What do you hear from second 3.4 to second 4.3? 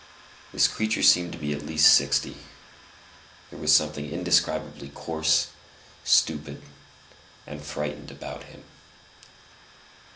there was something